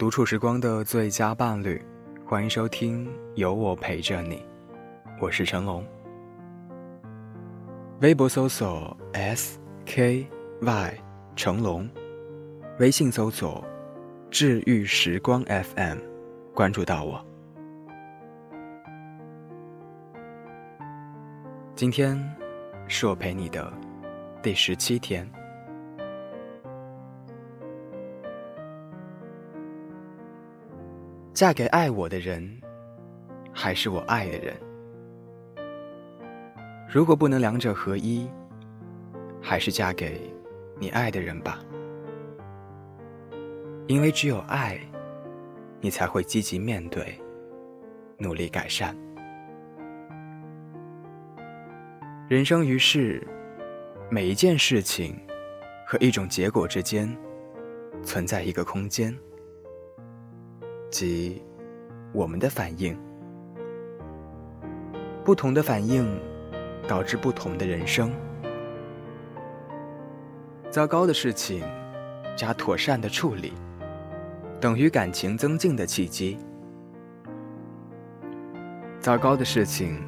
[0.00, 1.78] 独处时光的最佳伴侣，
[2.24, 4.36] 欢迎收听《有我陪着你》，
[5.20, 5.86] 我是成龙。
[8.00, 10.26] 微博搜索 S K
[10.62, 10.94] Y
[11.36, 11.86] 成龙，
[12.78, 13.62] 微信搜索
[14.30, 15.98] 治愈时光 FM，
[16.54, 17.22] 关注到我。
[21.74, 22.18] 今天
[22.88, 23.70] 是我陪你的
[24.42, 25.30] 第十七天。
[31.40, 32.60] 嫁给爱我的人，
[33.50, 34.54] 还是我爱的人？
[36.86, 38.28] 如果不能两者合一，
[39.40, 40.20] 还是嫁给
[40.78, 41.64] 你爱的人吧。
[43.86, 44.78] 因为只有爱，
[45.80, 47.18] 你才会积极面对，
[48.18, 48.94] 努力改善。
[52.28, 53.26] 人生于世，
[54.10, 55.18] 每一件事情
[55.86, 57.10] 和一种结果之间，
[58.02, 59.18] 存在一个空间。
[60.90, 61.40] 即
[62.12, 62.98] 我们的反应，
[65.24, 66.20] 不同的反应
[66.88, 68.12] 导致不同的人生。
[70.68, 71.62] 糟糕的事情
[72.36, 73.52] 加妥善的处理，
[74.60, 76.36] 等于感情增进的契机；
[78.98, 80.02] 糟糕的事情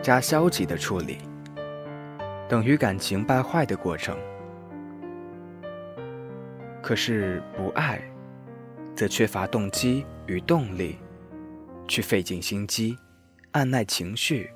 [0.00, 1.18] 加消极的处理，
[2.48, 4.16] 等于感情败坏的过程。
[6.80, 8.00] 可是不爱。
[8.94, 10.98] 则缺乏动机与动力，
[11.88, 12.96] 去费尽心机，
[13.50, 14.48] 按耐情绪，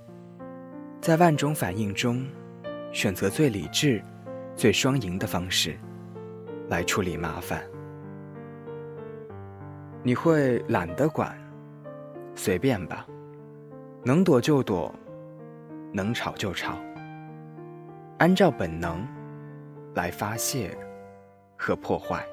[1.01, 2.25] 在万种反应中，
[2.93, 4.03] 选择最理智、
[4.55, 5.77] 最双赢的方式，
[6.69, 7.63] 来处理麻烦。
[10.05, 11.37] 你会懒得管，
[12.37, 13.05] 随便吧，
[14.05, 14.95] 能躲就躲，
[15.93, 16.79] 能吵就吵，
[18.19, 19.05] 按照本能
[19.95, 20.71] 来发泄
[21.57, 22.25] 和破坏。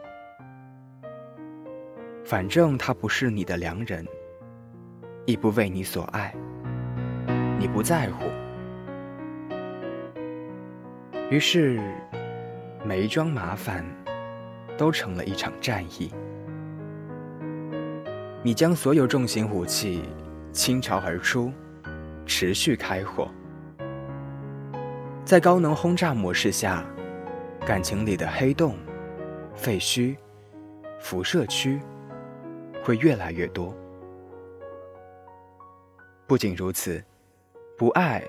[2.25, 4.03] 反正他不是你的良人，
[5.28, 6.34] 亦不为你所爱，
[7.59, 8.25] 你不在乎。
[11.30, 11.80] 于是，
[12.84, 13.85] 每一桩麻烦
[14.75, 16.12] 都成了一场战役。
[18.41, 20.02] 你将所有重型武器
[20.52, 21.53] 倾巢而出，
[22.25, 23.30] 持续开火。
[25.24, 26.84] 在高能轰炸模式下，
[27.68, 28.75] 感情里的黑洞、
[29.53, 30.16] 废墟、
[31.00, 31.80] 辐射区。
[32.85, 33.75] 会越来越多。
[36.28, 37.03] 不仅如此，
[37.75, 38.23] 不爱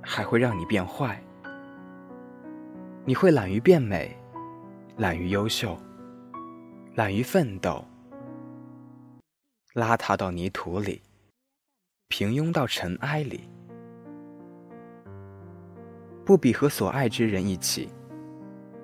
[0.00, 1.22] 还会让你变坏。
[3.04, 4.16] 你会懒于变美，
[4.96, 5.76] 懒于优秀，
[6.94, 7.84] 懒于奋斗，
[9.74, 11.02] 邋遢到泥土里，
[12.08, 13.46] 平庸到尘埃里。
[16.24, 17.90] 不比和所爱之人一起，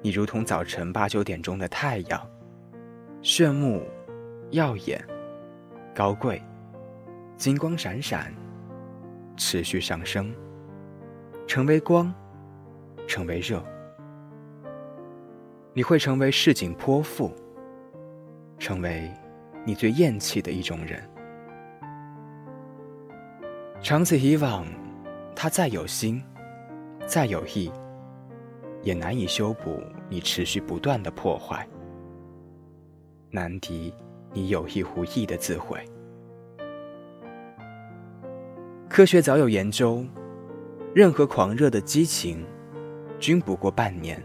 [0.02, 2.30] 你如同早晨八九点钟的太阳，
[3.22, 3.82] 炫目。
[4.50, 5.00] 耀眼、
[5.94, 6.42] 高贵、
[7.36, 8.34] 金光闪闪，
[9.36, 10.34] 持续上升，
[11.46, 12.12] 成为光，
[13.06, 13.62] 成为热。
[15.72, 17.32] 你会成为市井泼妇，
[18.58, 19.08] 成为
[19.64, 21.00] 你最厌弃的一种人。
[23.80, 24.66] 长此以往，
[25.34, 26.20] 他再有心，
[27.06, 27.70] 再有意，
[28.82, 31.64] 也难以修补你持续不断的破坏。
[33.30, 33.94] 难敌。
[34.32, 35.78] 你有意无意的自毁。
[38.88, 40.04] 科学早有研究，
[40.94, 42.44] 任何狂热的激情，
[43.18, 44.22] 均不过半年，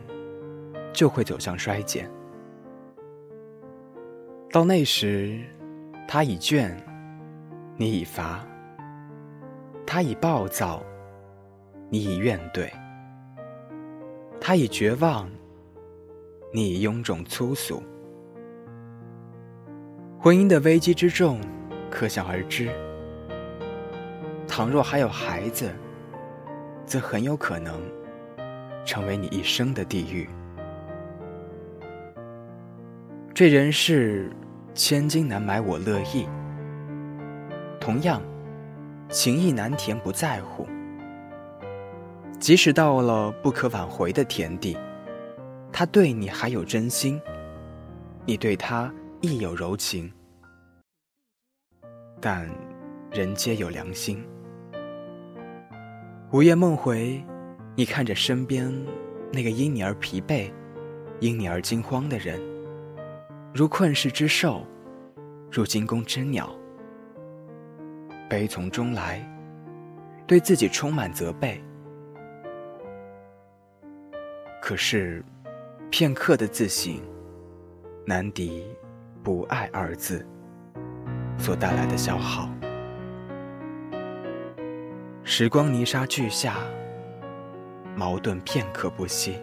[0.92, 2.10] 就会走向衰减。
[4.52, 5.40] 到那时，
[6.08, 6.72] 他已倦，
[7.78, 8.46] 你已乏；
[9.86, 10.82] 他已暴躁，
[11.90, 12.70] 你已怨怼；
[14.40, 15.30] 他已绝望，
[16.54, 17.84] 你已臃肿粗俗。
[20.26, 21.40] 婚姻的危机之重，
[21.88, 22.68] 可想而知。
[24.48, 25.72] 倘若还有孩子，
[26.84, 27.80] 则很有可能
[28.84, 30.28] 成为你一生的地狱。
[33.36, 34.32] 这人世
[34.74, 36.28] 千金难买我乐意，
[37.80, 38.20] 同样，
[39.10, 40.68] 情意难填不在乎。
[42.40, 44.76] 即使到了不可挽回的田地，
[45.72, 47.22] 他对你还有真心，
[48.26, 48.92] 你对他。
[49.22, 50.12] 亦有柔情，
[52.28, 52.50] 但
[53.12, 54.26] 人皆有良心。
[56.32, 57.24] 午夜梦回，
[57.76, 58.74] 你看着身边
[59.32, 60.52] 那个因你而疲惫、
[61.20, 62.42] 因你而惊慌的人，
[63.54, 64.66] 如困世之兽，
[65.52, 66.50] 如惊弓之鸟，
[68.28, 69.24] 悲从中来，
[70.26, 71.64] 对自己充满责备。
[74.60, 75.24] 可是，
[75.92, 77.00] 片刻的自省，
[78.04, 78.66] 难敌。
[79.22, 80.26] 不爱二字
[81.38, 82.50] 所带来的消耗。
[85.24, 86.58] 时光泥沙俱下，
[87.96, 89.40] 矛盾片刻不息。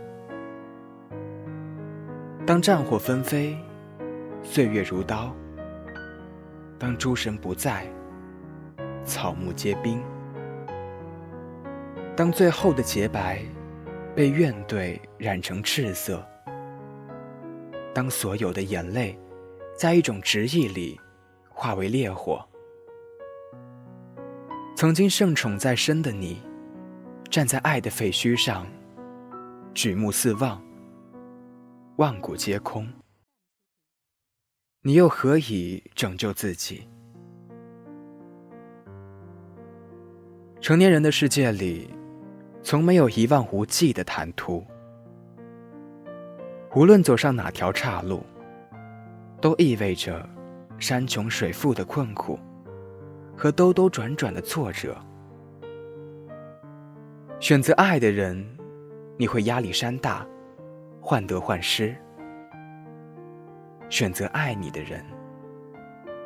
[2.46, 3.56] 当战火纷飞，
[4.42, 5.32] 岁月如刀；
[6.78, 7.86] 当诸神不在，
[9.04, 10.02] 草木皆兵。
[12.16, 13.40] 当最后的洁白
[14.14, 16.24] 被怨怼染成赤色，
[17.94, 19.18] 当所有的眼泪
[19.76, 21.00] 在一种执意里
[21.54, 22.44] 化为烈火，
[24.76, 26.42] 曾经盛宠在身的你，
[27.30, 28.66] 站在爱的废墟上，
[29.74, 30.62] 举目四望，
[31.96, 32.88] 万古皆空，
[34.82, 36.88] 你又何以拯救自己？
[40.60, 41.90] 成年人的世界里。
[42.64, 44.64] 从没有一望无际的坦途，
[46.76, 48.24] 无论走上哪条岔路，
[49.40, 50.24] 都意味着
[50.82, 52.36] 山穷水复的困苦
[53.36, 54.96] 和兜兜转转的挫折。
[57.38, 58.44] 选择爱的人，
[59.16, 60.26] 你会压力山大，
[61.00, 61.94] 患得患失；
[63.88, 65.06] 选择爱你的人，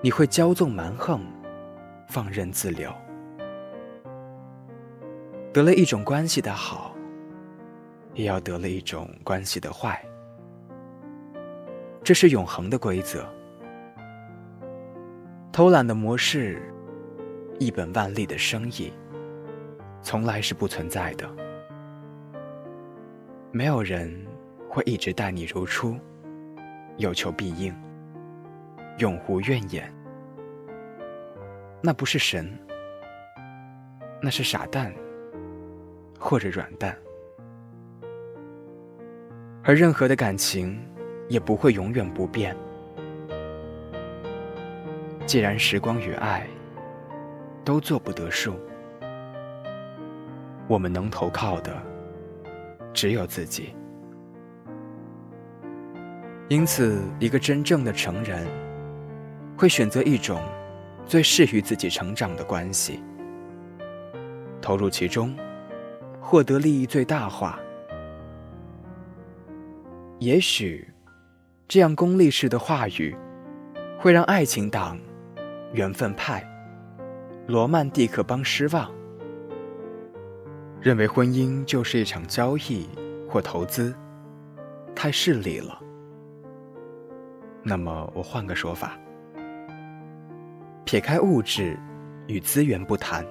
[0.01, 1.21] 你会骄纵蛮横，
[2.09, 2.91] 放任自流。
[5.53, 6.97] 得了一种关系的好，
[8.15, 10.03] 也要得了一种关系的坏，
[12.03, 13.23] 这是永恒的规则。
[15.57, 16.61] 偷懒的模式，
[17.59, 18.93] 一本万利的生意，
[20.03, 21.27] 从来是不存在的。
[23.53, 24.15] 没有人
[24.69, 25.99] 会一直待你如初，
[26.99, 27.75] 有求必应，
[28.99, 29.91] 永无怨言。
[31.81, 32.47] 那不是神，
[34.21, 34.93] 那是傻蛋。
[36.19, 36.95] 或者软蛋，
[39.65, 40.79] 而任何的感情
[41.31, 42.55] 也不会永远不变。
[45.27, 46.47] 既然时光与爱
[47.65, 48.55] 都做不得数，
[50.69, 51.77] 我们能投靠的
[52.95, 53.75] 只有自己。
[56.49, 58.47] 因此，一个真正的成人
[59.59, 60.41] 会选择一种
[61.05, 63.03] 最适于自己成长的关系，
[64.63, 65.37] 投入其中。
[66.19, 67.57] 获得利益最大化，
[70.19, 70.93] 也许
[71.69, 73.17] 这样功利式的话语，
[73.97, 74.99] 会让爱情党、
[75.77, 76.43] 缘分派、
[77.47, 78.91] 罗曼蒂克帮失望，
[80.81, 82.89] 认为婚姻就是一场交易
[83.29, 83.95] 或投资，
[84.95, 85.79] 太势利了。
[87.63, 88.99] 那么我换个说法，
[90.87, 91.79] 撇开物质
[92.27, 93.23] 与资源不谈，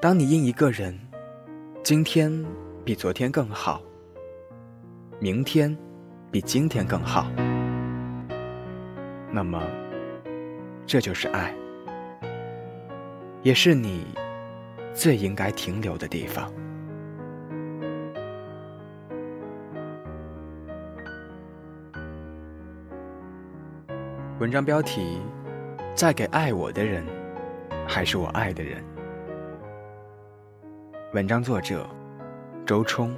[0.00, 0.98] 当你因一个人。
[1.82, 2.30] 今天
[2.84, 3.82] 比昨天更好，
[5.18, 5.74] 明天
[6.30, 7.26] 比今天更好。
[9.32, 9.62] 那么，
[10.90, 11.54] 这就是爱，
[13.44, 14.04] 也是你
[14.92, 16.52] 最应该停留的地方。
[24.40, 25.20] 文章标题：
[25.94, 27.06] 再给爱我的人，
[27.86, 28.82] 还是我爱的人？
[31.14, 31.88] 文章作者：
[32.66, 33.14] 周冲。